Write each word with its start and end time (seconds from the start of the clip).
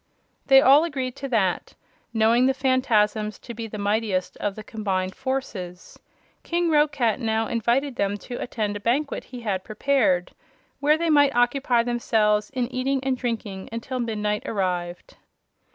They 0.47 0.61
all 0.63 0.83
agreed 0.83 1.15
to 1.17 1.27
that, 1.27 1.75
knowing 2.11 2.47
the 2.47 2.55
Phanfasms 2.55 3.37
to 3.41 3.53
be 3.53 3.67
the 3.67 3.77
mightiest 3.77 4.35
of 4.37 4.55
the 4.55 4.63
combined 4.63 5.13
forces. 5.13 5.99
King 6.41 6.71
Roquat 6.71 7.19
now 7.19 7.45
invited 7.45 7.97
them 7.97 8.17
to 8.17 8.41
attend 8.41 8.75
a 8.75 8.79
banquet 8.79 9.25
he 9.25 9.41
had 9.41 9.63
prepared, 9.63 10.31
where 10.79 10.97
they 10.97 11.11
might 11.11 11.35
occupy 11.35 11.83
themselves 11.83 12.49
in 12.49 12.67
eating 12.73 13.03
and 13.03 13.15
drinking 13.15 13.69
until 13.71 13.99
midnight 13.99 14.41
arrived. 14.47 15.17